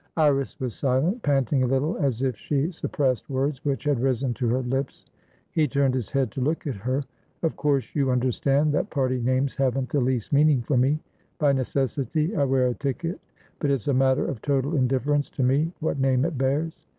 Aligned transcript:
Iris 0.17 0.59
was 0.59 0.73
silent, 0.73 1.21
panting 1.21 1.61
a 1.61 1.67
little 1.67 1.95
as 1.99 2.23
if 2.23 2.35
she 2.35 2.71
suppressed 2.71 3.29
words 3.29 3.63
which 3.63 3.83
had 3.83 3.99
risen 3.99 4.33
to 4.33 4.47
her 4.47 4.63
lips. 4.63 5.05
He 5.51 5.67
turned 5.67 5.93
his 5.93 6.09
head 6.09 6.31
to 6.31 6.41
look 6.41 6.65
at 6.65 6.73
her. 6.73 7.03
"Of 7.43 7.55
course 7.55 7.93
you 7.93 8.09
understand 8.09 8.73
that 8.73 8.89
party 8.89 9.21
names 9.21 9.55
haven't 9.57 9.89
the 9.89 10.01
least 10.01 10.33
meaning 10.33 10.63
for 10.63 10.75
me. 10.75 10.97
By 11.37 11.51
necessity, 11.53 12.35
I 12.35 12.45
wear 12.45 12.65
a 12.69 12.73
ticket, 12.73 13.19
but 13.59 13.69
it's 13.69 13.89
a 13.89 13.93
matter 13.93 14.25
of 14.27 14.41
total 14.41 14.75
indifference 14.75 15.29
to 15.29 15.43
me 15.43 15.71
what 15.81 15.99
name 15.99 16.25
it 16.25 16.35
bears. 16.35 16.81